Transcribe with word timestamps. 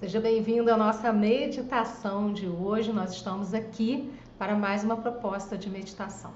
Seja 0.00 0.18
bem-vindo 0.18 0.72
à 0.72 0.78
nossa 0.78 1.12
meditação 1.12 2.32
de 2.32 2.48
hoje. 2.48 2.90
Nós 2.90 3.12
estamos 3.12 3.52
aqui 3.52 4.10
para 4.38 4.56
mais 4.56 4.82
uma 4.82 4.96
proposta 4.96 5.58
de 5.58 5.68
meditação. 5.68 6.30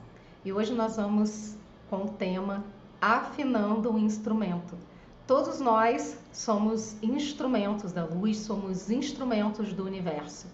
E 0.44 0.52
hoje 0.52 0.74
nós 0.74 0.96
vamos 0.96 1.56
com 1.88 2.04
o 2.04 2.08
tema 2.10 2.62
Afinando 3.00 3.90
o 3.90 3.98
Instrumento. 3.98 4.76
Todos 5.26 5.60
nós 5.60 6.18
somos 6.30 7.02
instrumentos 7.02 7.90
da 7.90 8.04
luz, 8.04 8.36
somos 8.36 8.90
instrumentos 8.90 9.72
do 9.72 9.82
universo. 9.82 10.46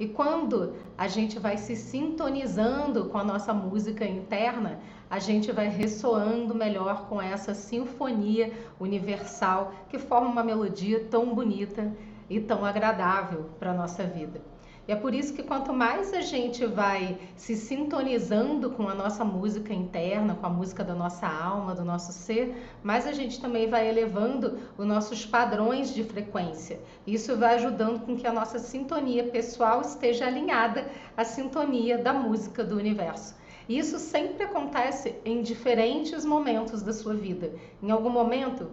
E 0.00 0.08
quando 0.08 0.72
a 0.96 1.06
gente 1.06 1.38
vai 1.38 1.58
se 1.58 1.76
sintonizando 1.76 3.10
com 3.10 3.18
a 3.18 3.24
nossa 3.24 3.52
música 3.52 4.06
interna, 4.06 4.80
a 5.10 5.18
gente 5.18 5.52
vai 5.52 5.68
ressoando 5.68 6.54
melhor 6.54 7.08
com 7.10 7.20
essa 7.20 7.52
sinfonia 7.52 8.50
universal 8.80 9.70
que 9.90 9.98
forma 9.98 10.30
uma 10.30 10.42
melodia 10.42 11.04
tão 11.10 11.34
bonita 11.34 11.92
e 12.28 12.40
tão 12.40 12.64
agradável 12.64 13.50
para 13.58 13.70
a 13.70 13.74
nossa 13.74 14.04
vida. 14.04 14.40
E 14.86 14.92
é 14.92 14.96
por 14.96 15.14
isso 15.14 15.32
que 15.32 15.42
quanto 15.42 15.72
mais 15.72 16.12
a 16.12 16.20
gente 16.20 16.66
vai 16.66 17.18
se 17.36 17.56
sintonizando 17.56 18.70
com 18.70 18.86
a 18.86 18.94
nossa 18.94 19.24
música 19.24 19.72
interna, 19.72 20.34
com 20.34 20.44
a 20.44 20.50
música 20.50 20.84
da 20.84 20.94
nossa 20.94 21.26
alma, 21.26 21.74
do 21.74 21.82
nosso 21.82 22.12
ser, 22.12 22.54
mais 22.82 23.06
a 23.06 23.12
gente 23.12 23.40
também 23.40 23.66
vai 23.66 23.88
elevando 23.88 24.58
os 24.76 24.86
nossos 24.86 25.24
padrões 25.24 25.94
de 25.94 26.04
frequência. 26.04 26.80
Isso 27.06 27.34
vai 27.34 27.54
ajudando 27.54 28.04
com 28.04 28.14
que 28.14 28.26
a 28.26 28.32
nossa 28.32 28.58
sintonia 28.58 29.24
pessoal 29.24 29.80
esteja 29.80 30.26
alinhada 30.26 30.86
à 31.16 31.24
sintonia 31.24 31.96
da 31.96 32.12
música 32.12 32.62
do 32.62 32.76
universo. 32.76 33.34
Isso 33.66 33.98
sempre 33.98 34.44
acontece 34.44 35.14
em 35.24 35.40
diferentes 35.40 36.26
momentos 36.26 36.82
da 36.82 36.92
sua 36.92 37.14
vida. 37.14 37.54
Em 37.82 37.90
algum 37.90 38.10
momento, 38.10 38.68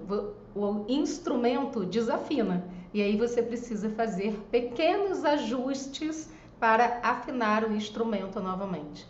o 0.53 0.83
instrumento 0.89 1.85
desafina 1.85 2.67
e 2.93 3.01
aí 3.01 3.15
você 3.15 3.41
precisa 3.41 3.89
fazer 3.89 4.33
pequenos 4.51 5.23
ajustes 5.23 6.29
para 6.59 6.99
afinar 7.01 7.63
o 7.63 7.75
instrumento 7.75 8.39
novamente. 8.39 9.07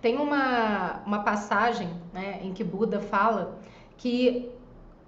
Tem 0.00 0.16
uma, 0.16 1.02
uma 1.04 1.22
passagem 1.22 1.90
né, 2.12 2.40
em 2.42 2.52
que 2.52 2.64
Buda 2.64 3.00
fala 3.00 3.58
que 3.96 4.50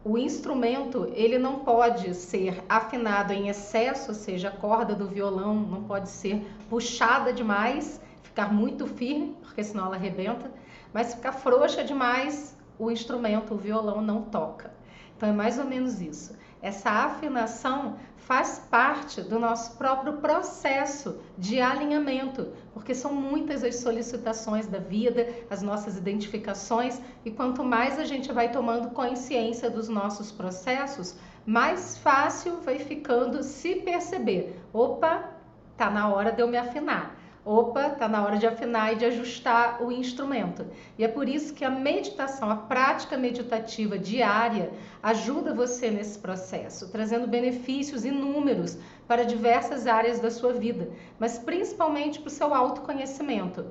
o 0.04 0.16
instrumento 0.16 1.10
ele 1.14 1.38
não 1.38 1.60
pode 1.60 2.14
ser 2.14 2.62
afinado 2.68 3.32
em 3.32 3.48
excesso, 3.48 4.10
ou 4.10 4.14
seja, 4.14 4.48
a 4.48 4.52
corda 4.52 4.94
do 4.94 5.06
violão 5.06 5.55
não 5.55 5.84
pode 5.84 6.08
ser 6.08 6.42
puxada 6.68 7.32
demais, 7.32 8.00
ficar 8.22 8.52
muito 8.52 8.86
firme, 8.86 9.36
porque 9.42 9.62
senão 9.62 9.86
ela 9.86 9.96
arrebenta, 9.96 10.50
mas 10.92 11.14
ficar 11.14 11.32
frouxa 11.32 11.84
demais, 11.84 12.56
o 12.78 12.90
instrumento, 12.90 13.55
o 13.55 13.58
violão 13.58 14.00
não 14.00 14.22
toca. 14.22 14.72
Então 15.16 15.28
é 15.28 15.32
mais 15.32 15.58
ou 15.58 15.66
menos 15.66 16.00
isso. 16.00 16.34
Essa 16.62 16.91
afinação 16.91 17.97
faz 18.16 18.58
parte 18.70 19.22
do 19.22 19.39
nosso 19.39 19.77
próprio 19.77 20.19
processo 20.19 21.19
de 21.36 21.61
alinhamento, 21.61 22.52
porque 22.72 22.94
são 22.94 23.14
muitas 23.14 23.64
as 23.64 23.77
solicitações 23.77 24.67
da 24.67 24.78
vida, 24.78 25.27
as 25.48 25.62
nossas 25.62 25.97
identificações, 25.97 27.00
e 27.25 27.30
quanto 27.30 27.64
mais 27.64 27.98
a 27.98 28.05
gente 28.05 28.30
vai 28.30 28.52
tomando 28.52 28.91
consciência 28.91 29.70
dos 29.70 29.89
nossos 29.89 30.30
processos, 30.30 31.17
mais 31.47 31.97
fácil 31.98 32.61
vai 32.61 32.78
ficando 32.78 33.42
se 33.42 33.77
perceber: 33.77 34.61
opa, 34.72 35.30
tá 35.77 35.91
na 35.91 36.08
hora 36.08 36.30
de 36.30 36.42
eu 36.42 36.48
me 36.48 36.58
afinar. 36.58 37.19
Opa, 37.52 37.88
está 37.88 38.06
na 38.06 38.22
hora 38.22 38.38
de 38.38 38.46
afinar 38.46 38.92
e 38.92 38.96
de 38.96 39.04
ajustar 39.04 39.82
o 39.82 39.90
instrumento. 39.90 40.64
E 40.96 41.02
é 41.02 41.08
por 41.08 41.28
isso 41.28 41.52
que 41.52 41.64
a 41.64 41.68
meditação, 41.68 42.48
a 42.48 42.54
prática 42.54 43.16
meditativa 43.16 43.98
diária, 43.98 44.70
ajuda 45.02 45.52
você 45.52 45.90
nesse 45.90 46.16
processo, 46.16 46.92
trazendo 46.92 47.26
benefícios 47.26 48.04
inúmeros 48.04 48.78
para 49.08 49.24
diversas 49.24 49.88
áreas 49.88 50.20
da 50.20 50.30
sua 50.30 50.52
vida, 50.52 50.90
mas 51.18 51.40
principalmente 51.40 52.20
para 52.20 52.28
o 52.28 52.30
seu 52.30 52.54
autoconhecimento. 52.54 53.66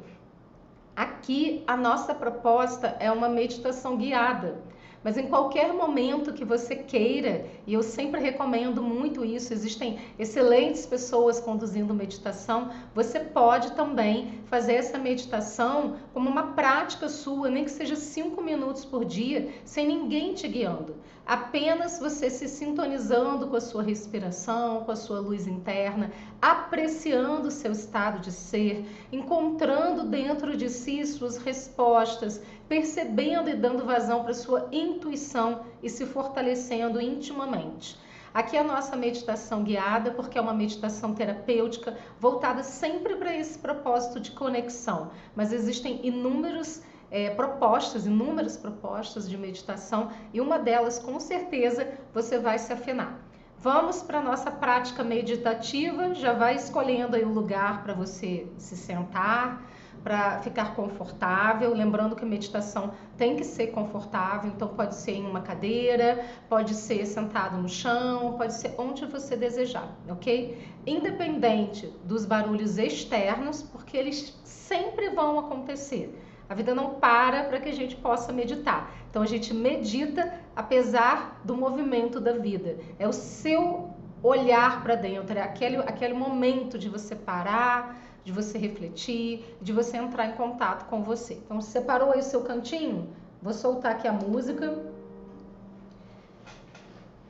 Aqui, 0.94 1.63
a 1.66 1.78
nossa 1.78 2.13
proposta 2.13 2.97
é 3.00 3.09
uma 3.09 3.29
meditação 3.29 3.95
guiada. 3.95 4.62
Mas 5.04 5.18
em 5.18 5.28
qualquer 5.28 5.74
momento 5.74 6.34
que 6.34 6.44
você 6.44 6.76
queira, 6.76 7.46
e 7.66 7.74
eu 7.74 7.82
sempre 7.82 8.20
recomendo 8.20 8.82
muito 8.82 9.24
isso, 9.24 9.54
existem 9.54 9.98
excelentes 10.18 10.86
pessoas 10.86 11.40
conduzindo 11.40 11.94
meditação, 11.94 12.70
você 12.94 13.20
pode 13.20 13.72
também 13.72 14.42
fazer 14.46 14.74
essa 14.74 14.98
meditação 14.98 15.96
como 16.14 16.30
uma 16.30 16.48
prática 16.48 17.08
sua, 17.08 17.50
nem 17.50 17.64
que 17.64 17.72
seja 17.72 17.96
cinco 17.96 18.42
minutos 18.42 18.84
por 18.84 19.06
dia, 19.06 19.50
sem 19.64 19.88
ninguém 19.88 20.34
te 20.34 20.48
guiando. 20.48 20.96
Apenas 21.26 22.00
você 22.00 22.28
se 22.28 22.48
sintonizando 22.48 23.48
com 23.48 23.56
a 23.56 23.62
sua 23.62 23.84
respiração, 23.84 24.84
com 24.84 24.92
a 24.92 24.96
sua 24.96 25.20
luz 25.20 25.46
interna, 25.48 26.12
apreciando 26.42 27.50
o 27.50 27.52
seu 27.52 27.72
estado 27.72 28.20
de 28.20 28.31
ser, 28.31 28.84
encontrando 29.12 30.04
dentro 30.04 30.58
de 30.58 30.70
si 30.70 31.06
suas 31.06 31.38
respostas, 31.38 32.42
percebendo 32.69 33.50
e 33.50 33.56
dando 33.56 33.84
vazão 33.84 34.24
para 34.24 34.34
sua 34.34 34.69
intuição 34.72 35.66
e 35.81 35.90
se 35.90 36.06
fortalecendo 36.06 37.02
intimamente. 37.02 37.97
Aqui 38.31 38.56
é 38.56 38.59
a 38.59 38.63
nossa 38.63 38.96
meditação 38.96 39.63
guiada, 39.63 40.12
porque 40.12 40.38
é 40.38 40.41
uma 40.41 40.53
meditação 40.53 41.16
terapêutica 41.16 41.97
voltada 42.19 42.62
sempre 42.62 43.16
para 43.16 43.35
esse 43.35 43.57
propósito 43.57 44.19
de 44.19 44.31
conexão. 44.31 45.09
Mas 45.35 45.52
existem 45.52 46.00
inúmeros 46.06 46.84
é, 47.09 47.31
propostas, 47.31 48.06
inúmeras 48.06 48.56
propostas 48.56 49.28
de 49.28 49.36
meditação, 49.36 50.12
e 50.31 50.40
uma 50.40 50.59
delas, 50.59 51.00
com 51.00 51.19
certeza, 51.19 51.91
você 52.13 52.38
vai 52.38 52.59
se 52.59 52.72
afinar. 52.72 53.19
Vamos 53.57 54.03
para 54.03 54.19
a 54.19 54.24
nossa 54.24 54.51
prática 54.51 55.03
meditativa, 55.03 56.13
já 56.13 56.31
vai 56.31 56.56
escolhendo 56.56 57.16
aí 57.16 57.25
o 57.25 57.34
lugar 57.34 57.84
para 57.84 57.94
você 57.94 58.47
se 58.57 58.78
sentar 58.78 59.68
para 60.04 60.40
ficar 60.40 60.76
confortável. 60.76 61.74
Lembrando 61.74 62.16
que 62.16 62.24
a 62.24 62.28
meditação 62.28 62.92
tem 63.18 63.36
que 63.36 63.44
ser 63.44 63.68
confortável, 63.68 64.50
então 64.50 64.68
pode 64.70 64.96
ser 64.96 65.14
em 65.14 65.26
uma 65.26 65.42
cadeira, 65.42 66.26
pode 66.48 66.74
ser 66.74 67.06
sentado 67.06 67.58
no 67.58 67.70
chão, 67.70 68.36
pode 68.38 68.54
ser 68.54 68.76
onde 68.78 69.06
você 69.06 69.36
desejar, 69.36 69.90
ok? 70.10 70.58
Independente 70.86 71.88
dos 72.04 72.26
barulhos 72.26 72.78
externos, 72.78 73.62
porque 73.62 73.98
eles 73.98 74.40
sempre 74.44 75.10
vão 75.10 75.40
acontecer. 75.40 76.18
A 76.50 76.56
vida 76.56 76.74
não 76.74 76.96
para 76.96 77.44
para 77.44 77.60
que 77.60 77.70
a 77.70 77.74
gente 77.74 77.96
possa 77.96 78.34
meditar. 78.34 78.92
Então 79.10 79.22
a 79.22 79.28
gente 79.28 79.54
medita 79.54 80.34
apesar 80.56 81.42
do 81.44 81.56
movimento 81.56 82.20
da 82.20 82.34
vida. 82.34 82.78
É 82.98 83.08
o 83.08 83.14
seu 83.14 83.94
olhar 84.22 84.84
para 84.84 84.96
dentro, 84.96 85.38
é 85.38 85.42
aquele, 85.42 85.78
aquele 85.78 86.14
momento 86.14 86.78
de 86.78 86.90
você 86.90 87.16
parar 87.16 87.98
de 88.24 88.31
você 88.31 88.57
refletir, 88.57 89.57
de 89.62 89.72
você 89.72 89.97
entrar 89.97 90.28
em 90.28 90.34
contato 90.34 90.88
com 90.90 91.03
você. 91.03 91.35
Então, 91.35 91.62
separou 91.62 92.12
aí 92.12 92.19
o 92.19 92.24
seu 92.24 92.41
cantinho? 92.41 93.09
Vou 93.41 93.53
soltar 93.53 93.94
aqui 93.94 94.07
a 94.07 94.13
música. 94.13 94.78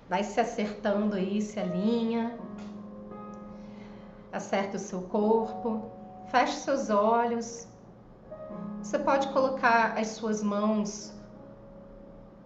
Vai 0.09 0.23
se 0.23 0.39
acertando 0.39 1.15
aí, 1.15 1.41
se 1.41 1.59
alinha. 1.59 2.37
Acerta 4.31 4.77
o 4.77 4.79
seu 4.79 5.01
corpo. 5.01 5.91
Feche 6.31 6.57
seus 6.57 6.89
olhos. 6.89 7.67
Você 8.81 8.97
pode 8.97 9.27
colocar 9.29 9.97
as 9.97 10.07
suas 10.07 10.41
mãos 10.41 11.13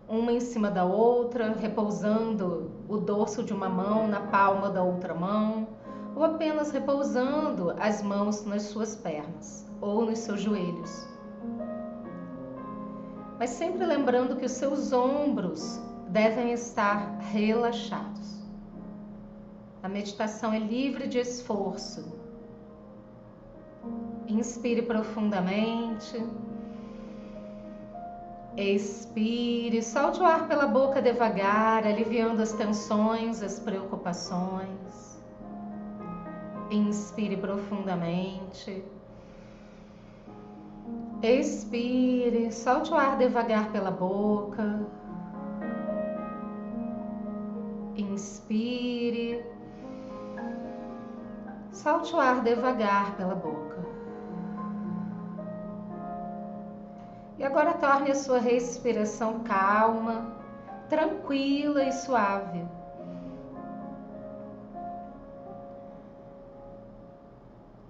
uma 0.08 0.34
em 0.34 0.42
cima 0.42 0.70
da 0.70 0.84
outra, 0.84 1.54
repousando 1.54 2.70
o 2.90 2.98
dorso 2.98 3.42
de 3.42 3.54
uma 3.54 3.70
mão 3.70 4.08
na 4.08 4.20
palma 4.20 4.70
da 4.70 4.84
outra 4.84 5.14
mão 5.14 5.68
ou 6.16 6.24
apenas 6.24 6.72
repousando 6.72 7.72
as 7.80 8.02
mãos 8.02 8.46
nas 8.46 8.64
suas 8.64 8.96
pernas 8.96 9.66
ou 9.82 10.06
nos 10.06 10.20
seus 10.20 10.42
joelhos. 10.42 11.08
Mas 13.40 13.50
sempre 13.50 13.86
lembrando 13.86 14.36
que 14.36 14.46
os 14.46 14.52
seus 14.52 14.94
ombros 14.94 15.80
devem 16.08 16.54
estar 16.54 17.18
relaxados. 17.20 18.42
A 19.82 19.90
meditação 19.90 20.54
é 20.54 20.60
livre 20.60 21.08
de 21.08 21.20
esforço. 21.20 22.06
Inspire 24.28 24.84
profundamente. 24.84 26.26
Expire, 28.56 29.82
solte 29.82 30.22
o 30.22 30.26
ar 30.26 30.48
pela 30.48 30.68
boca 30.68 31.02
devagar, 31.02 31.86
aliviando 31.86 32.42
as 32.42 32.54
tensões, 32.54 33.42
as 33.42 33.60
preocupações. 33.60 35.03
Inspire 36.70 37.38
profundamente. 37.38 38.84
Expire, 41.22 42.52
solte 42.52 42.92
o 42.92 42.96
ar 42.96 43.18
devagar 43.18 43.72
pela 43.72 43.92
boca. 43.92 44.86
Inspire. 47.96 49.46
Solte 51.72 52.14
o 52.16 52.20
ar 52.20 52.42
devagar 52.42 53.16
pela 53.16 53.36
boca. 53.36 53.86
E 57.38 57.44
agora 57.44 57.74
torne 57.74 58.12
a 58.12 58.16
sua 58.16 58.40
respiração 58.40 59.40
calma, 59.40 60.36
tranquila 60.90 61.84
e 61.84 61.92
suave. 61.92 62.66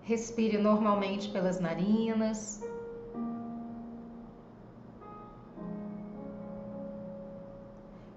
Respire 0.03 0.57
normalmente 0.57 1.29
pelas 1.29 1.59
narinas. 1.59 2.61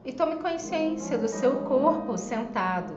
E 0.04 0.12
tome 0.12 0.36
consciência 0.36 1.16
do 1.16 1.28
seu 1.28 1.62
corpo 1.64 2.16
sentado. 2.16 2.94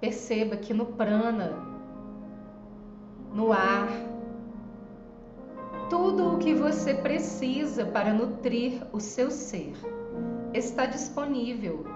Perceba 0.00 0.56
que 0.56 0.72
no 0.72 0.86
prana, 0.86 1.52
no 3.32 3.52
ar, 3.52 3.88
tudo 5.90 6.34
o 6.34 6.38
que 6.38 6.54
você 6.54 6.94
precisa 6.94 7.84
para 7.86 8.12
nutrir 8.12 8.86
o 8.92 9.00
seu 9.00 9.32
ser 9.32 9.72
está 10.52 10.86
disponível. 10.86 11.95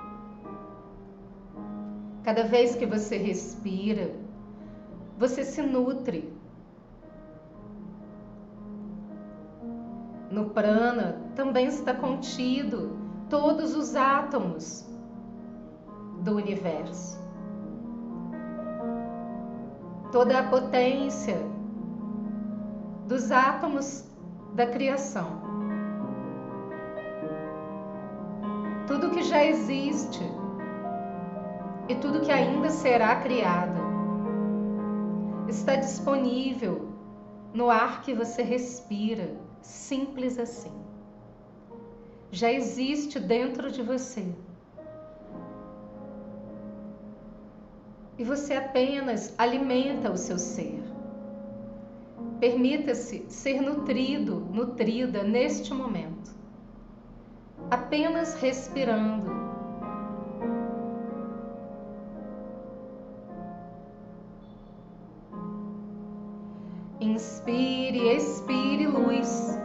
Cada 2.22 2.44
vez 2.44 2.74
que 2.76 2.84
você 2.84 3.16
respira, 3.16 4.10
você 5.18 5.44
se 5.44 5.62
nutre. 5.62 6.32
No 10.30 10.50
prana 10.50 11.18
também 11.34 11.66
está 11.66 11.94
contido 11.94 12.96
todos 13.28 13.74
os 13.74 13.96
átomos 13.96 14.86
do 16.22 16.36
universo. 16.36 17.18
Toda 20.12 20.38
a 20.38 20.48
potência 20.48 21.38
dos 23.06 23.32
átomos 23.32 24.04
da 24.54 24.66
criação. 24.66 25.40
Tudo 28.86 29.10
que 29.10 29.22
já 29.22 29.44
existe 29.44 30.39
e 31.90 31.96
tudo 31.96 32.20
que 32.20 32.30
ainda 32.30 32.70
será 32.70 33.16
criado 33.16 33.80
está 35.48 35.74
disponível 35.74 36.88
no 37.52 37.68
ar 37.68 38.02
que 38.02 38.14
você 38.14 38.42
respira, 38.42 39.34
simples 39.60 40.38
assim. 40.38 40.72
Já 42.30 42.52
existe 42.52 43.18
dentro 43.18 43.72
de 43.72 43.82
você. 43.82 44.24
E 48.16 48.22
você 48.22 48.54
apenas 48.54 49.34
alimenta 49.36 50.12
o 50.12 50.16
seu 50.16 50.38
ser. 50.38 50.80
Permita-se 52.38 53.26
ser 53.28 53.60
nutrido, 53.60 54.46
nutrida 54.52 55.24
neste 55.24 55.74
momento. 55.74 56.30
Apenas 57.68 58.34
respirando. 58.34 59.29
Inspire, 67.20 68.16
expire 68.16 68.86
luz. 68.86 69.58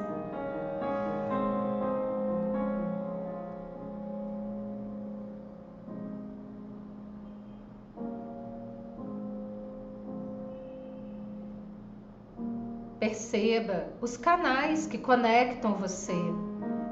Perceba 13.00 13.88
os 14.02 14.18
canais 14.18 14.86
que 14.86 14.98
conectam 14.98 15.76
você 15.76 16.12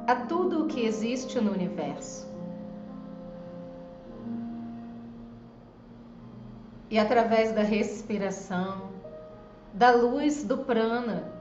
a 0.07 0.15
tudo 0.15 0.63
o 0.63 0.67
que 0.67 0.85
existe 0.85 1.41
no 1.41 1.51
universo. 1.51 2.25
E 6.89 6.97
através 6.97 7.51
da 7.51 7.63
respiração, 7.63 8.92
da 9.73 9.91
luz 9.91 10.43
do 10.43 10.59
prana 10.59 11.31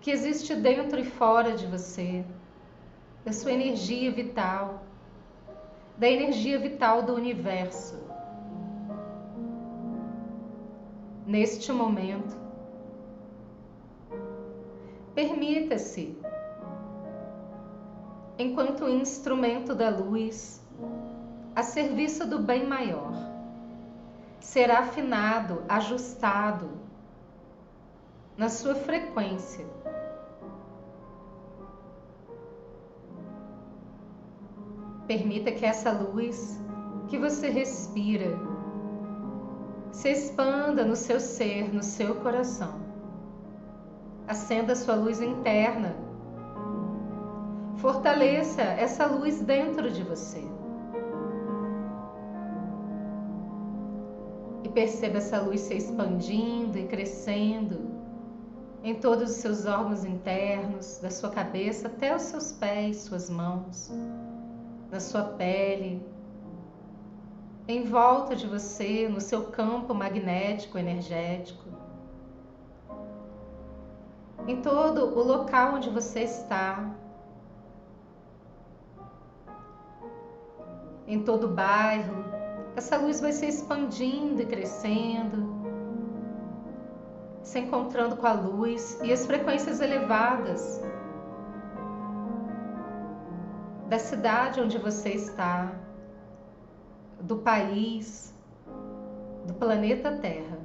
que 0.00 0.10
existe 0.10 0.54
dentro 0.54 0.98
e 0.98 1.04
fora 1.04 1.52
de 1.52 1.66
você, 1.66 2.24
da 3.24 3.32
sua 3.32 3.52
energia 3.52 4.10
vital, 4.12 4.82
da 5.96 6.08
energia 6.08 6.58
vital 6.58 7.02
do 7.02 7.14
universo. 7.14 7.98
Neste 11.26 11.70
momento, 11.72 12.40
Permita-se, 15.14 16.16
enquanto 18.38 18.88
instrumento 18.88 19.74
da 19.74 19.90
luz, 19.90 20.64
a 21.54 21.62
serviço 21.62 22.26
do 22.26 22.38
bem 22.38 22.64
maior, 22.64 23.12
ser 24.38 24.70
afinado, 24.70 25.62
ajustado 25.68 26.70
na 28.40 28.48
sua 28.48 28.74
frequência. 28.74 29.66
Permita 35.06 35.52
que 35.52 35.66
essa 35.66 35.92
luz 35.92 36.58
que 37.08 37.18
você 37.18 37.50
respira 37.50 38.38
se 39.92 40.10
expanda 40.10 40.86
no 40.86 40.96
seu 40.96 41.20
ser, 41.20 41.70
no 41.74 41.82
seu 41.82 42.14
coração 42.22 42.80
acenda 44.26 44.74
sua 44.74 44.94
luz 44.94 45.20
interna. 45.20 45.94
Fortaleça 47.76 48.62
essa 48.62 49.04
luz 49.04 49.42
dentro 49.42 49.90
de 49.90 50.02
você. 50.02 50.42
E 54.64 54.68
perceba 54.70 55.18
essa 55.18 55.42
luz 55.42 55.60
se 55.60 55.74
expandindo 55.74 56.78
e 56.78 56.86
crescendo 56.86 57.99
em 58.82 58.94
todos 58.94 59.30
os 59.30 59.36
seus 59.36 59.66
órgãos 59.66 60.04
internos, 60.04 60.98
da 60.98 61.10
sua 61.10 61.30
cabeça 61.30 61.88
até 61.88 62.14
os 62.14 62.22
seus 62.22 62.52
pés, 62.52 62.98
suas 62.98 63.28
mãos, 63.28 63.90
na 64.90 65.00
sua 65.00 65.22
pele, 65.22 66.02
em 67.68 67.84
volta 67.84 68.34
de 68.34 68.46
você, 68.46 69.08
no 69.08 69.20
seu 69.20 69.44
campo 69.44 69.94
magnético 69.94 70.78
energético 70.78 71.70
em 74.46 74.60
todo 74.62 75.16
o 75.16 75.22
local 75.22 75.74
onde 75.74 75.90
você 75.90 76.20
está, 76.20 76.90
em 81.06 81.22
todo 81.22 81.44
o 81.44 81.48
bairro. 81.48 82.24
Essa 82.76 82.96
luz 82.96 83.20
vai 83.20 83.32
se 83.32 83.46
expandindo 83.46 84.42
e 84.42 84.46
crescendo, 84.46 85.49
se 87.42 87.58
encontrando 87.58 88.16
com 88.16 88.26
a 88.26 88.32
luz 88.32 88.98
e 89.02 89.12
as 89.12 89.26
frequências 89.26 89.80
elevadas 89.80 90.80
da 93.88 93.98
cidade 93.98 94.60
onde 94.60 94.78
você 94.78 95.10
está, 95.10 95.72
do 97.20 97.38
país, 97.38 98.32
do 99.46 99.54
planeta 99.54 100.16
Terra. 100.18 100.58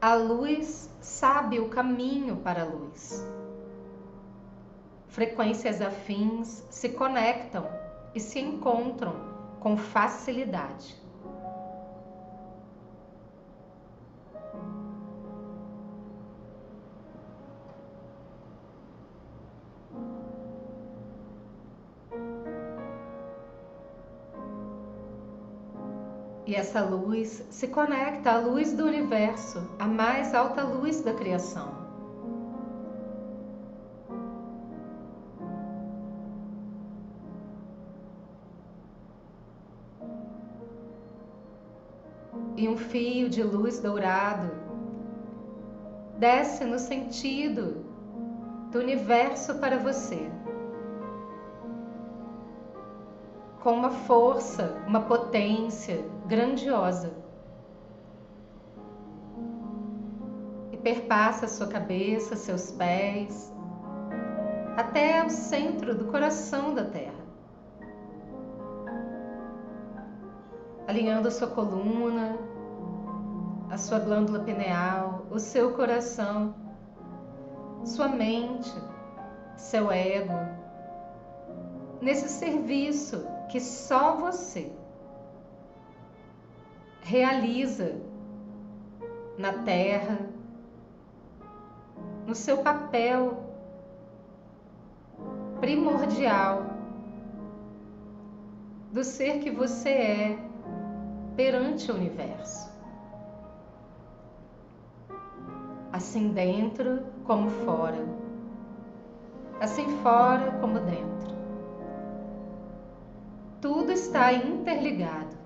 A 0.00 0.14
luz 0.14 0.90
sabe 1.00 1.60
o 1.60 1.68
caminho 1.68 2.36
para 2.38 2.62
a 2.62 2.66
luz. 2.66 3.24
Frequências 5.06 5.80
afins 5.80 6.66
se 6.68 6.88
conectam 6.88 7.68
e 8.14 8.18
se 8.18 8.40
encontram 8.40 9.14
com 9.60 9.76
facilidade. 9.76 11.00
Essa 26.72 26.86
luz 26.86 27.44
se 27.50 27.68
conecta 27.68 28.30
à 28.30 28.38
luz 28.38 28.72
do 28.72 28.86
universo, 28.86 29.62
a 29.78 29.86
mais 29.86 30.34
alta 30.34 30.62
luz 30.62 31.02
da 31.02 31.12
criação. 31.12 31.70
E 42.56 42.66
um 42.66 42.76
fio 42.78 43.28
de 43.28 43.42
luz 43.42 43.78
dourado 43.78 44.50
desce 46.18 46.64
no 46.64 46.78
sentido 46.78 47.84
do 48.70 48.78
universo 48.78 49.56
para 49.56 49.76
você. 49.76 50.30
Com 53.62 53.72
uma 53.72 53.90
força, 53.90 54.76
uma 54.86 55.00
potência 55.00 56.04
grandiosa. 56.26 57.12
E 60.72 60.76
perpassa 60.76 61.46
sua 61.46 61.68
cabeça, 61.68 62.36
seus 62.36 62.72
pés, 62.72 63.52
até 64.76 65.24
o 65.24 65.30
centro 65.30 65.94
do 65.94 66.06
coração 66.06 66.74
da 66.74 66.84
Terra. 66.84 67.22
alinhando 70.86 71.28
a 71.28 71.30
sua 71.30 71.48
coluna, 71.48 72.36
a 73.70 73.78
sua 73.78 73.98
glândula 73.98 74.40
pineal, 74.40 75.24
o 75.30 75.38
seu 75.38 75.72
coração, 75.72 76.54
sua 77.82 78.08
mente, 78.08 78.70
seu 79.56 79.90
ego, 79.90 80.34
nesse 82.00 82.28
serviço 82.28 83.26
que 83.52 83.60
só 83.60 84.16
você 84.16 84.72
realiza 87.02 88.00
na 89.36 89.52
Terra, 89.62 90.20
no 92.26 92.34
seu 92.34 92.62
papel 92.62 93.44
primordial 95.60 96.64
do 98.90 99.04
ser 99.04 99.40
que 99.40 99.50
você 99.50 99.90
é 99.90 100.38
perante 101.36 101.92
o 101.92 101.94
universo. 101.94 102.72
Assim 105.92 106.28
dentro 106.32 107.04
como 107.26 107.50
fora, 107.50 108.02
assim 109.60 109.98
fora 109.98 110.52
como 110.52 110.80
dentro. 110.80 111.31
Tudo 113.62 113.92
está 113.92 114.32
interligado. 114.32 115.36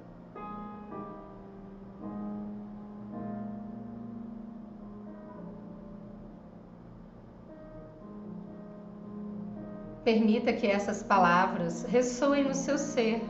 Permita 10.03 10.55
que 10.55 10.67
essas 10.67 11.03
palavras 11.03 11.85
ressoem 11.85 12.45
no 12.45 12.55
seu 12.55 12.79
ser. 12.79 13.23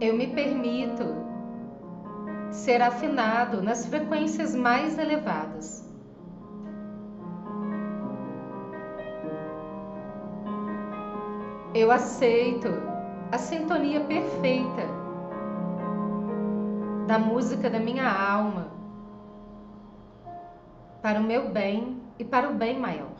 Eu 0.00 0.16
me 0.16 0.26
permito 0.34 1.04
ser 2.50 2.82
afinado 2.82 3.62
nas 3.62 3.86
frequências 3.86 4.52
mais 4.52 4.98
elevadas. 4.98 5.89
Eu 11.72 11.92
aceito 11.92 12.66
a 13.30 13.38
sintonia 13.38 14.00
perfeita 14.00 14.88
da 17.06 17.16
música 17.16 17.70
da 17.70 17.78
minha 17.78 18.10
alma 18.10 18.66
para 21.00 21.20
o 21.20 21.22
meu 21.22 21.48
bem 21.48 22.02
e 22.18 22.24
para 22.24 22.50
o 22.50 22.54
bem 22.54 22.76
maior. 22.76 23.14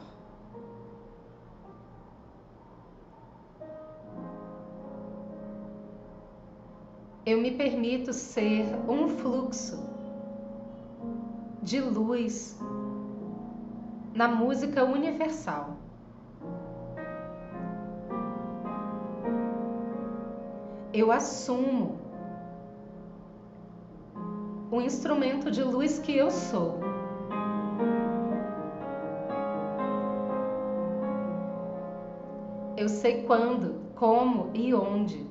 Eu 7.24 7.40
me 7.40 7.52
permito 7.52 8.12
ser 8.12 8.66
um 8.88 9.08
fluxo 9.10 9.78
de 11.62 11.80
luz 11.80 12.58
na 14.12 14.26
música 14.26 14.84
universal. 14.84 15.79
Eu 21.00 21.10
assumo 21.10 21.98
o 24.70 24.82
instrumento 24.82 25.50
de 25.50 25.62
luz 25.62 25.98
que 25.98 26.14
eu 26.14 26.30
sou. 26.30 26.78
Eu 32.76 32.86
sei 32.86 33.22
quando, 33.22 33.80
como 33.94 34.50
e 34.52 34.74
onde 34.74 35.26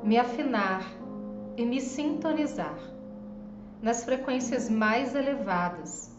me 0.00 0.16
afinar 0.18 0.84
e 1.56 1.66
me 1.66 1.80
sintonizar 1.80 2.78
nas 3.82 4.04
frequências 4.04 4.70
mais 4.70 5.16
elevadas 5.16 6.16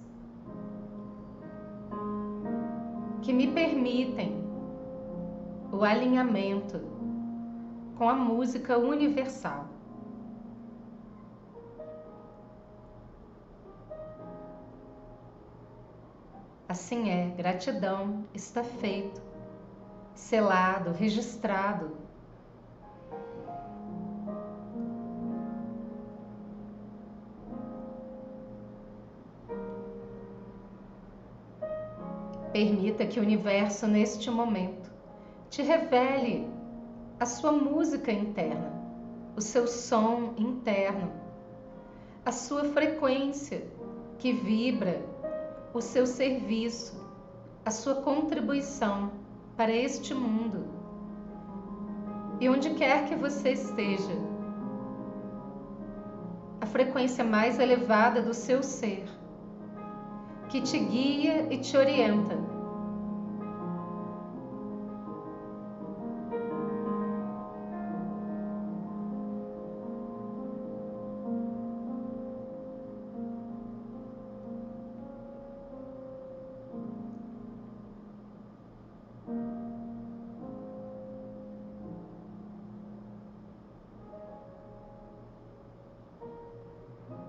que 3.22 3.32
me 3.32 3.48
permitem 3.48 4.44
o 5.72 5.86
alinhamento 5.86 6.96
com 7.98 8.10
a 8.10 8.16
música 8.16 8.78
universal. 8.78 9.68
Assim 16.68 17.10
é, 17.10 17.30
gratidão 17.30 18.25
está 18.34 18.64
feito 18.64 19.22
selado, 20.14 20.92
registrado. 20.92 21.96
Permita 32.52 33.06
que 33.06 33.20
o 33.20 33.22
universo, 33.22 33.86
neste 33.86 34.32
momento, 34.32 34.90
te 35.50 35.62
revele 35.62 36.50
a 37.19 37.25
sua 37.25 37.51
música 37.51 38.12
interna, 38.12 38.74
o 39.36 39.41
seu 39.41 39.67
som 39.67 40.34
interno, 40.38 41.12
a 42.25 42.31
sua 42.31 42.65
frequência 42.65 43.65
que 44.17 44.34
vibra 44.34 45.01
o 45.74 45.81
seu 45.81 46.05
serviço, 46.05 47.05
a 47.63 47.72
sua 47.72 47.95
contribuição 47.95 49.12
para 49.55 49.72
este 49.72 50.13
mundo. 50.13 50.65
E 52.41 52.50
onde 52.50 52.72
quer 52.72 53.07
que 53.07 53.15
você 53.15 53.51
esteja, 53.51 54.13
a 56.60 56.65
frequência 56.65 57.24
mais 57.24 57.60
elevada 57.60 58.22
do 58.22 58.34
seu 58.34 58.62
ser, 58.62 59.05
que 60.50 60.62
te 60.62 60.77
guia 60.77 61.48
e 61.53 61.60
te 61.60 61.77
orienta 61.77 62.54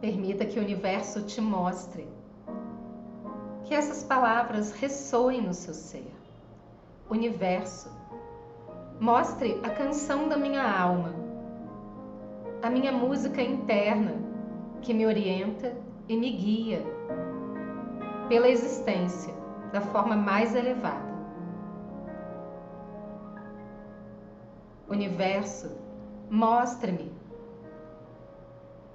Permita 0.07 0.47
que 0.47 0.61
o 0.61 0.63
universo 0.63 1.23
te 1.23 1.41
mostre. 1.41 2.07
Que 3.65 3.75
essas 3.75 4.05
palavras 4.05 4.71
ressoem 4.71 5.43
no 5.43 5.53
seu 5.53 5.75
ser. 5.75 6.07
Universo, 7.11 7.91
mostre 9.01 9.61
a 9.65 9.71
canção 9.71 10.29
da 10.29 10.37
minha 10.37 10.63
alma, 10.63 11.13
a 12.63 12.71
minha 12.71 12.93
música 12.93 13.43
interna 13.43 14.15
que 14.81 14.95
me 14.95 15.05
orienta 15.05 15.77
e 16.09 16.17
me 16.17 16.31
guia 16.31 16.87
pela 18.29 18.49
existência 18.49 19.35
da 19.73 19.81
forma 19.81 20.15
mais 20.15 20.55
elevada. 20.55 21.13
Universo, 24.89 25.69
mostre-me 26.31 27.26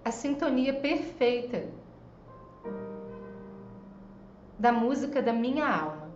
a 0.03 0.11
sintonia 0.11 0.73
perfeita 0.73 1.69
da 4.57 4.71
música 4.71 5.21
da 5.21 5.33
minha 5.33 5.67
alma. 5.67 6.11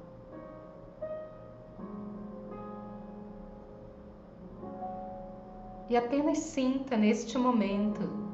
E 5.88 5.96
apenas 5.96 6.40
sinta 6.40 6.98
neste 6.98 7.38
momento 7.38 8.26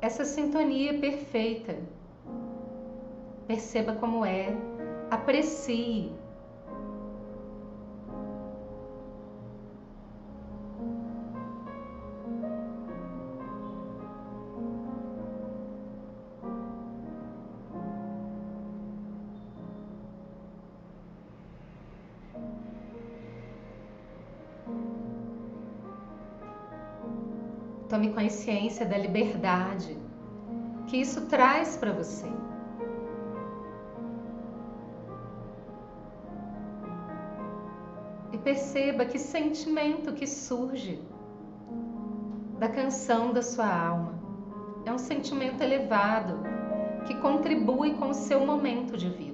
essa 0.00 0.24
sintonia 0.24 0.98
perfeita. 0.98 1.78
Perceba 3.46 3.94
como 3.94 4.24
é, 4.24 4.48
aprecie 5.08 6.12
consciência 28.32 28.86
da 28.86 28.96
liberdade 28.96 29.94
que 30.86 30.96
isso 30.96 31.26
traz 31.26 31.76
para 31.76 31.92
você. 31.92 32.30
perceba 38.42 39.04
que 39.04 39.20
sentimento 39.20 40.14
que 40.14 40.26
surge 40.26 41.00
da 42.58 42.68
canção 42.68 43.32
da 43.32 43.40
sua 43.40 43.72
alma. 43.72 44.18
É 44.84 44.92
um 44.92 44.98
sentimento 44.98 45.62
elevado 45.62 46.40
que 47.06 47.14
contribui 47.20 47.94
com 47.94 48.10
o 48.10 48.14
seu 48.14 48.44
momento 48.44 48.96
de 48.96 49.08
vida. 49.08 49.31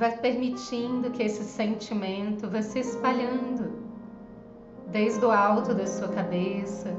Vai 0.00 0.16
permitindo 0.16 1.10
que 1.10 1.22
esse 1.22 1.44
sentimento 1.44 2.48
vá 2.48 2.62
se 2.62 2.78
espalhando 2.78 3.70
desde 4.86 5.22
o 5.22 5.30
alto 5.30 5.74
da 5.74 5.86
sua 5.86 6.08
cabeça, 6.08 6.96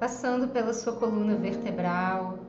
passando 0.00 0.48
pela 0.48 0.72
sua 0.72 0.94
coluna 0.94 1.36
vertebral, 1.36 2.40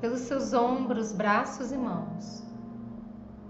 pelos 0.00 0.20
seus 0.20 0.52
ombros, 0.52 1.12
braços 1.12 1.72
e 1.72 1.76
mãos, 1.76 2.44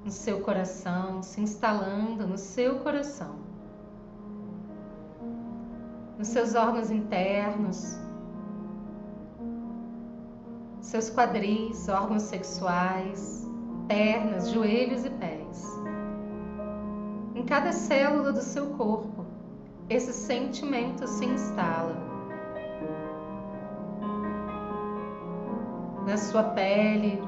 no 0.03 0.11
seu 0.11 0.41
coração, 0.41 1.23
se 1.23 1.43
instalando 1.43 2.27
no 2.27 2.39
seu 2.39 2.79
coração, 2.79 3.37
nos 6.17 6.29
seus 6.29 6.55
órgãos 6.55 6.91
internos, 6.91 7.99
seus 10.81 11.11
quadris, 11.11 11.91
órgãos 11.91 12.23
sexuais, 12.23 13.44
pernas, 13.87 14.51
joelhos 14.51 15.05
e 15.05 15.11
pés. 15.11 15.65
Em 17.35 17.45
cada 17.45 17.73
célula 17.73 18.33
do 18.33 18.41
seu 18.41 18.67
corpo, 18.71 19.25
esse 19.89 20.13
sentimento 20.13 21.07
se 21.07 21.25
instala. 21.25 21.97
Na 26.07 26.17
sua 26.17 26.43
pele 26.43 27.23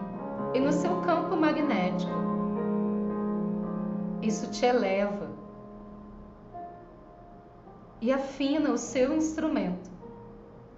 e 0.55 0.61
no 0.61 0.73
seu 0.73 1.01
campo 1.03 1.37
magnético. 1.37 2.13
Isso 4.23 4.51
te 4.51 4.65
eleva 4.67 5.29
e 8.01 8.13
afina 8.13 8.71
o 8.71 8.79
seu 8.79 9.15
instrumento, 9.15 9.91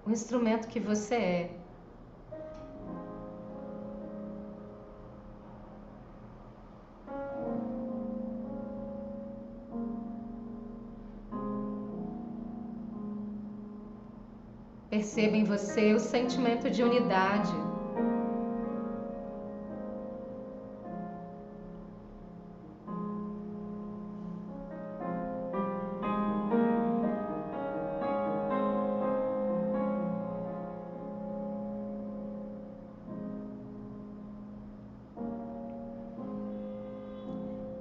o 0.05 0.11
instrumento 0.11 0.67
que 0.67 0.79
você 0.79 1.15
é. 1.15 1.58
Perceba 14.89 15.37
em 15.37 15.43
você 15.43 15.93
o 15.93 15.99
sentimento 15.99 16.67
de 16.67 16.81
unidade. 16.81 17.53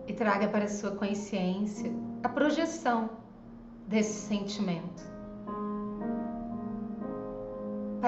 E 0.07 0.13
traga 0.13 0.49
para 0.49 0.69
sua 0.69 0.91
consciência 0.91 1.91
a 2.23 2.29
projeção 2.29 3.09
desse 3.87 4.13
sentimento 4.13 5.08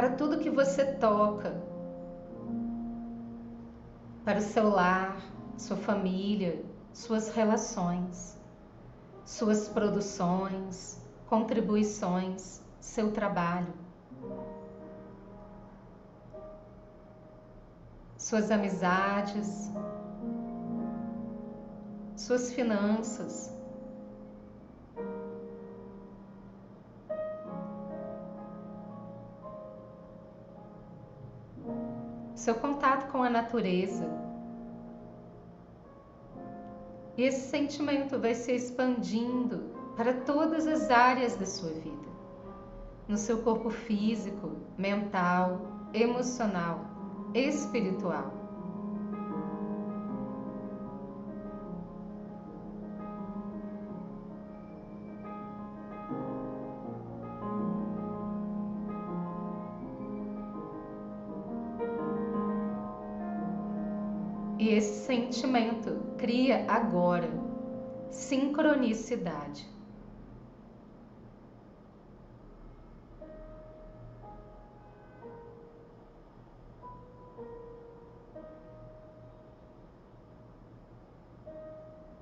para 0.00 0.12
tudo 0.12 0.38
que 0.38 0.48
você 0.48 0.82
toca, 0.94 1.54
para 4.24 4.38
o 4.38 4.40
seu 4.40 4.70
lar, 4.70 5.20
sua 5.58 5.76
família, 5.76 6.64
suas 6.90 7.28
relações, 7.34 8.34
suas 9.26 9.68
produções, 9.68 10.98
contribuições, 11.26 12.62
seu 12.80 13.12
trabalho, 13.12 13.74
suas 18.16 18.50
amizades, 18.50 19.70
suas 22.16 22.54
finanças, 22.54 23.54
seu 32.40 32.54
contato 32.54 33.10
com 33.12 33.22
a 33.22 33.28
natureza. 33.28 34.08
E 37.18 37.22
esse 37.22 37.50
sentimento 37.50 38.18
vai 38.18 38.34
se 38.34 38.50
expandindo 38.52 39.58
para 39.94 40.14
todas 40.14 40.66
as 40.66 40.90
áreas 40.90 41.36
da 41.36 41.44
sua 41.44 41.68
vida, 41.68 42.08
no 43.06 43.18
seu 43.18 43.42
corpo 43.42 43.68
físico, 43.68 44.52
mental, 44.78 45.60
emocional, 45.92 46.86
espiritual. 47.34 48.32
E 64.60 64.68
esse 64.74 65.06
sentimento 65.06 65.98
cria 66.18 66.70
agora 66.70 67.30
sincronicidade. 68.10 69.66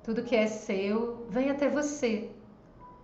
Tudo 0.01 0.23
que 0.23 0.33
é 0.33 0.47
seu 0.47 1.27
vem 1.29 1.49
até 1.49 1.67
você 1.67 2.31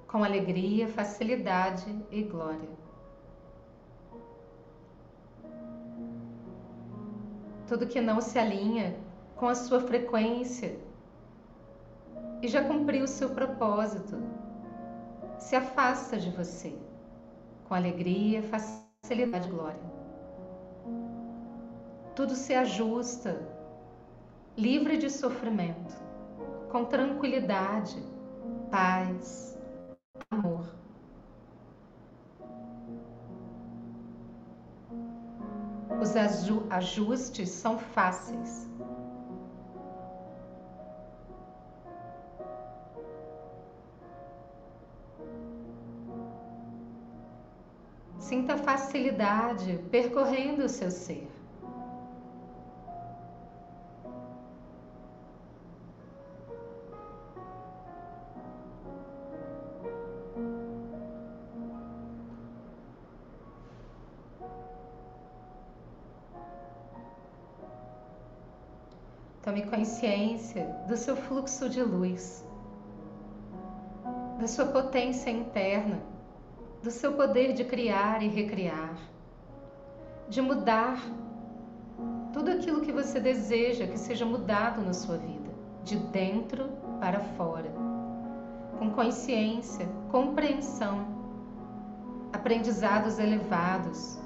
com 0.08 0.24
alegria, 0.24 0.88
facilidade 0.88 1.94
e 2.10 2.24
glória. 2.24 2.70
Tudo 7.68 7.86
que 7.86 8.00
não 8.00 8.22
se 8.22 8.40
alinha 8.40 9.04
com 9.36 9.48
a 9.48 9.56
sua 9.56 9.82
frequência 9.82 10.80
e 12.42 12.48
já 12.48 12.64
cumpriu 12.64 13.04
o 13.04 13.08
seu 13.08 13.30
propósito. 13.30 14.22
Se 15.38 15.56
afasta 15.56 16.18
de 16.18 16.30
você 16.30 16.76
com 17.68 17.74
alegria, 17.74 18.42
facilidade 18.44 19.48
e 19.48 19.52
glória. 19.52 19.96
Tudo 22.16 22.34
se 22.36 22.54
ajusta, 22.54 23.42
livre 24.56 24.98
de 24.98 25.10
sofrimento, 25.10 25.94
com 26.72 26.86
tranquilidade, 26.86 28.02
paz, 28.72 29.60
amor. 30.32 30.66
Os 36.02 36.16
ajustes 36.70 37.50
são 37.50 37.78
fáceis 37.78 38.70
facilidade 48.66 49.78
percorrendo 49.92 50.66
o 50.66 50.70
seu 50.70 50.90
ser. 50.90 51.30
Tome 69.44 69.62
consciência 69.68 70.66
do 70.88 70.98
seu 70.98 71.16
fluxo 71.16 71.70
de 71.70 71.84
luz, 71.84 72.44
da 74.40 74.48
sua 74.48 74.66
potência 74.66 75.30
interna 75.30 76.15
do 76.86 76.92
seu 76.92 77.14
poder 77.14 77.52
de 77.54 77.64
criar 77.64 78.22
e 78.22 78.28
recriar, 78.28 78.96
de 80.30 80.40
mudar 80.40 81.02
tudo 82.32 82.52
aquilo 82.52 82.82
que 82.82 82.92
você 82.92 83.20
deseja 83.20 83.88
que 83.88 83.98
seja 83.98 84.24
mudado 84.24 84.84
na 84.84 84.94
sua 84.94 85.18
vida, 85.18 85.50
de 85.84 85.98
dentro 85.98 86.70
para 87.00 87.20
fora, 87.20 87.72
com 88.78 88.92
consciência, 88.92 89.90
compreensão, 90.12 91.08
aprendizados 92.32 93.18
elevados, 93.18 94.20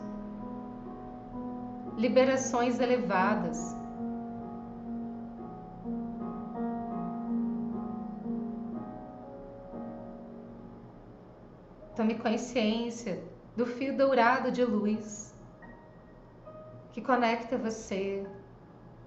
liberações 1.96 2.82
elevadas 2.82 3.74
Tome 12.10 12.22
consciência 12.22 13.24
do 13.56 13.68
fio 13.68 13.96
dourado 13.96 14.52
de 14.52 14.66
luz 14.66 15.32
que 16.92 17.04
conecta 17.04 17.56
você 17.56 18.26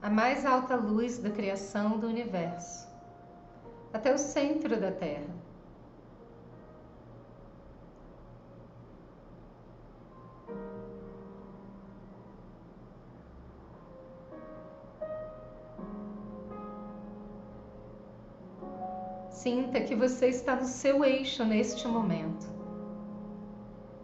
à 0.00 0.08
mais 0.08 0.46
alta 0.46 0.76
luz 0.76 1.18
da 1.18 1.28
criação 1.28 1.98
do 1.98 2.06
universo, 2.06 2.88
até 3.92 4.14
o 4.14 4.18
centro 4.18 4.80
da 4.80 4.92
Terra. 4.92 5.34
Sinta 19.28 19.80
que 19.80 19.96
você 19.96 20.28
está 20.28 20.54
no 20.54 20.66
seu 20.66 21.04
eixo 21.04 21.44
neste 21.44 21.88
momento 21.88 22.61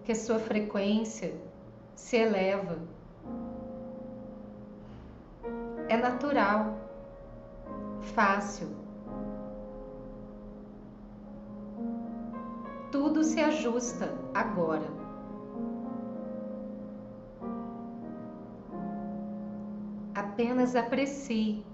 que 0.09 0.12
a 0.12 0.14
sua 0.14 0.38
frequência 0.38 1.35
se 1.94 2.16
eleva. 2.16 2.79
É 5.87 5.99
natural, 5.99 6.79
fácil. 8.14 8.68
Tudo 12.90 13.23
se 13.23 13.38
ajusta 13.38 14.14
agora. 14.33 14.90
Apenas 20.14 20.75
aprecie 20.75 21.66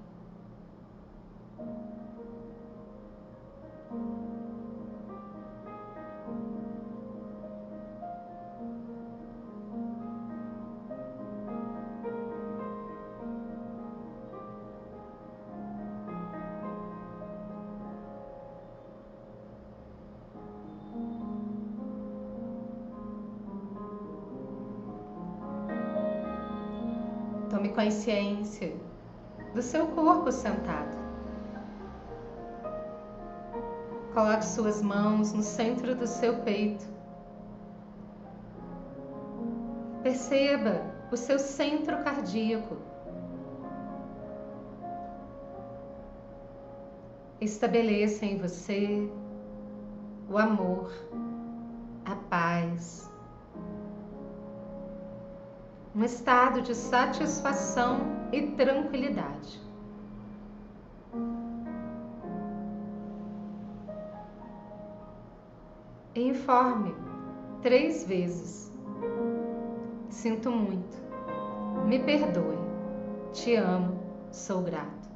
consciência 27.75 28.73
do 29.55 29.61
seu 29.61 29.87
corpo 29.89 30.31
sentado. 30.33 30.97
Coloque 34.13 34.45
suas 34.45 34.81
mãos 34.81 35.33
no 35.33 35.43
centro 35.43 35.95
do 35.95 36.07
seu 36.07 36.39
peito. 36.43 36.85
Perceba 40.03 40.83
o 41.11 41.17
seu 41.17 41.39
centro 41.39 42.03
cardíaco. 42.05 42.77
Estabeleça 47.41 48.25
em 48.25 48.39
você 48.39 49.11
o 50.31 50.39
amor, 50.39 50.93
a 52.05 52.15
paz, 52.15 53.11
um 55.94 56.02
estado 56.02 56.61
de 56.61 56.74
satisfação 56.74 58.00
e 58.33 58.42
tranquilidade. 58.52 59.62
Informe 66.16 66.94
três 67.62 68.04
vezes. 68.04 68.72
Sinto 70.09 70.50
muito. 70.50 70.96
Me 71.87 72.00
perdoe. 72.00 72.59
Te 73.33 73.54
amo. 73.54 74.00
Sou 74.33 74.62
grato. 74.62 75.09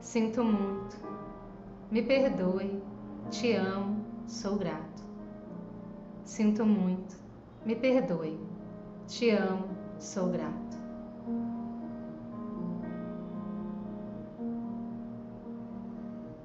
Sinto 0.00 0.44
muito. 0.44 0.96
Me 1.90 2.02
perdoe. 2.02 2.80
Te 3.30 3.54
amo. 3.54 4.04
Sou 4.26 4.56
grato. 4.56 5.02
Sinto 6.24 6.64
muito. 6.64 7.16
Me 7.64 7.76
perdoe 7.76 8.41
te 9.12 9.30
amo, 9.30 9.68
sou 9.98 10.30
grato. 10.30 10.80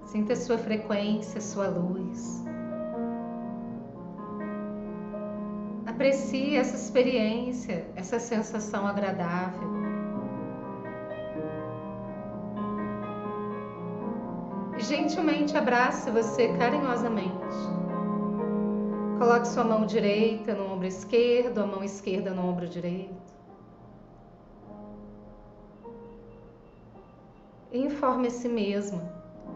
Sinta 0.06 0.36
sua 0.36 0.58
frequência, 0.58 1.40
sua 1.40 1.70
luz. 1.70 2.44
Aprecie 5.86 6.58
essa 6.58 6.76
experiência, 6.76 7.90
essa 7.96 8.20
sensação 8.20 8.86
agradável. 8.86 9.68
Gentilmente 14.78 15.58
abrace 15.58 16.12
você 16.12 16.50
carinhosamente. 16.58 17.77
Coloque 19.18 19.48
sua 19.48 19.64
mão 19.64 19.86
direita 19.86 20.54
no 20.54 20.74
ombro 20.74 20.86
esquerdo, 20.86 21.60
a 21.60 21.66
mão 21.66 21.84
esquerda 21.84 22.32
no 22.32 22.48
ombro 22.48 22.68
direito. 22.68 23.16
Informe 27.74 28.28
a 28.28 28.32
si 28.32 28.48
mesmo: 28.48 29.02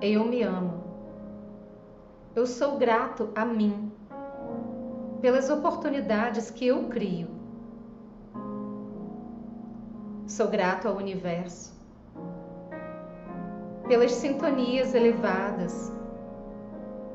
eu 0.01 0.25
me 0.25 0.41
amo. 0.41 0.83
Eu 2.35 2.47
sou 2.47 2.77
grato 2.77 3.29
a 3.35 3.45
mim 3.45 3.91
pelas 5.21 5.49
oportunidades 5.49 6.49
que 6.49 6.67
eu 6.67 6.87
crio. 6.89 7.27
Sou 10.25 10.47
grato 10.47 10.87
ao 10.87 10.95
universo 10.95 11.81
pelas 13.91 14.13
sintonias 14.13 14.95
elevadas 14.95 15.91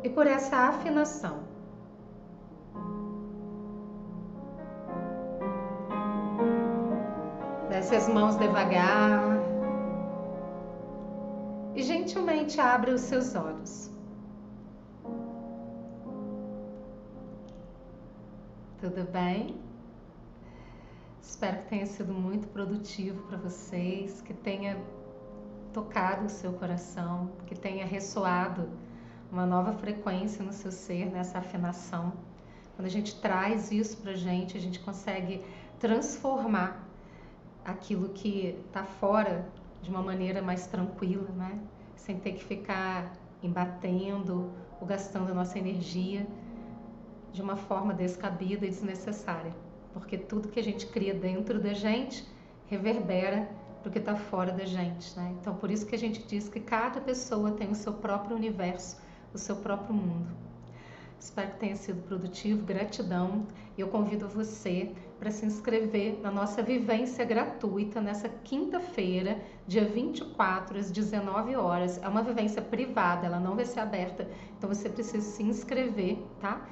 e 0.04 0.10
por 0.10 0.26
essa 0.26 0.56
afinação. 0.68 1.55
Desce 7.86 7.94
as 7.94 8.08
mãos 8.08 8.34
devagar 8.34 9.22
e 11.72 11.84
gentilmente 11.84 12.60
abre 12.60 12.90
os 12.90 13.02
seus 13.02 13.36
olhos. 13.36 13.88
Tudo 18.80 19.08
bem? 19.12 19.54
Espero 21.22 21.58
que 21.58 21.68
tenha 21.68 21.86
sido 21.86 22.12
muito 22.12 22.48
produtivo 22.48 23.22
para 23.28 23.38
vocês, 23.38 24.20
que 24.20 24.34
tenha 24.34 24.76
tocado 25.72 26.26
o 26.26 26.28
seu 26.28 26.54
coração, 26.54 27.30
que 27.46 27.54
tenha 27.54 27.86
ressoado 27.86 28.68
uma 29.30 29.46
nova 29.46 29.72
frequência 29.72 30.44
no 30.44 30.52
seu 30.52 30.72
ser, 30.72 31.06
nessa 31.06 31.38
afinação. 31.38 32.14
Quando 32.74 32.86
a 32.86 32.90
gente 32.90 33.20
traz 33.20 33.70
isso 33.70 33.96
para 33.98 34.10
a 34.10 34.16
gente, 34.16 34.56
a 34.56 34.60
gente 34.60 34.80
consegue 34.80 35.40
transformar 35.78 36.85
aquilo 37.66 38.10
que 38.10 38.56
está 38.66 38.84
fora 38.84 39.44
de 39.82 39.90
uma 39.90 40.00
maneira 40.00 40.40
mais 40.40 40.66
tranquila, 40.68 41.28
né? 41.30 41.58
Sem 41.96 42.18
ter 42.18 42.32
que 42.32 42.44
ficar 42.44 43.12
embatendo 43.42 44.50
ou 44.80 44.86
gastando 44.86 45.30
a 45.32 45.34
nossa 45.34 45.58
energia 45.58 46.26
de 47.32 47.42
uma 47.42 47.56
forma 47.56 47.92
descabida 47.92 48.64
e 48.64 48.70
desnecessária. 48.70 49.52
Porque 49.92 50.16
tudo 50.16 50.48
que 50.48 50.60
a 50.60 50.62
gente 50.62 50.86
cria 50.86 51.12
dentro 51.12 51.60
da 51.60 51.72
gente 51.72 52.26
reverbera 52.66 53.48
para 53.82 53.90
o 53.90 53.92
que 53.92 53.98
está 53.98 54.14
fora 54.16 54.52
da 54.52 54.64
gente, 54.64 55.16
né? 55.16 55.34
Então, 55.40 55.54
por 55.56 55.70
isso 55.70 55.86
que 55.86 55.94
a 55.94 55.98
gente 55.98 56.22
diz 56.26 56.48
que 56.48 56.60
cada 56.60 57.00
pessoa 57.00 57.52
tem 57.52 57.70
o 57.70 57.74
seu 57.74 57.92
próprio 57.94 58.36
universo, 58.36 59.00
o 59.34 59.38
seu 59.38 59.56
próprio 59.56 59.94
mundo. 59.94 60.45
Espero 61.26 61.50
que 61.50 61.56
tenha 61.56 61.74
sido 61.74 62.00
produtivo. 62.02 62.64
Gratidão. 62.64 63.48
Eu 63.76 63.88
convido 63.88 64.28
você 64.28 64.92
para 65.18 65.28
se 65.28 65.44
inscrever 65.44 66.20
na 66.22 66.30
nossa 66.30 66.62
vivência 66.62 67.24
gratuita 67.24 68.00
nessa 68.00 68.28
quinta-feira, 68.28 69.42
dia 69.66 69.84
24, 69.84 70.78
às 70.78 70.88
19 70.88 71.56
horas. 71.56 72.00
É 72.00 72.06
uma 72.06 72.22
vivência 72.22 72.62
privada, 72.62 73.26
ela 73.26 73.40
não 73.40 73.56
vai 73.56 73.64
ser 73.64 73.80
aberta, 73.80 74.28
então 74.56 74.72
você 74.72 74.88
precisa 74.88 75.28
se 75.28 75.42
inscrever, 75.42 76.16
tá? 76.40 76.64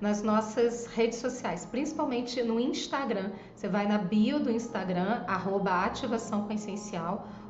Nas 0.00 0.22
nossas 0.22 0.86
redes 0.86 1.18
sociais, 1.18 1.66
principalmente 1.66 2.42
no 2.42 2.58
Instagram. 2.58 3.32
Você 3.54 3.68
vai 3.68 3.86
na 3.86 3.98
bio 3.98 4.40
do 4.40 4.50
Instagram, 4.50 5.22
arroba 5.28 5.84
ativação 5.84 6.48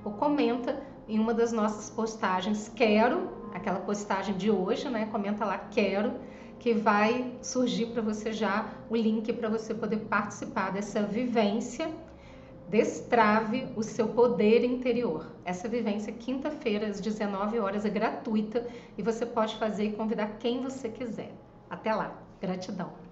ou 0.05 0.12
comenta 0.14 0.83
em 1.07 1.21
uma 1.21 1.33
das 1.33 1.53
nossas 1.53 1.88
postagens, 1.88 2.68
quero, 2.75 3.29
aquela 3.55 3.79
postagem 3.79 4.37
de 4.37 4.51
hoje, 4.51 4.88
né? 4.88 5.07
Comenta 5.07 5.44
lá, 5.44 5.57
quero 5.57 6.14
que 6.59 6.75
vai 6.75 7.33
surgir 7.40 7.87
para 7.87 8.03
você 8.03 8.33
já 8.33 8.73
o 8.90 8.97
link 8.97 9.33
para 9.33 9.49
você 9.49 9.75
poder 9.75 9.99
participar 10.09 10.71
dessa 10.71 11.03
vivência. 11.03 11.90
Destrave 12.68 13.66
o 13.77 13.83
seu 13.83 14.09
poder 14.09 14.62
interior. 14.62 15.27
Essa 15.44 15.66
vivência, 15.68 16.12
quinta-feira, 16.12 16.87
às 16.87 17.01
19 17.01 17.59
horas, 17.59 17.87
é 17.87 17.90
gratuita 17.90 18.66
e 18.97 19.03
você 19.03 19.25
pode 19.25 19.57
fazer 19.57 19.85
e 19.85 19.92
convidar 19.92 20.37
quem 20.38 20.62
você 20.62 20.88
quiser. 20.88 21.33
Até 21.71 21.94
lá. 21.94 22.14
Gratidão. 22.40 23.08